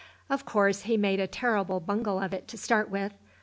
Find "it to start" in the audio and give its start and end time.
2.33-2.89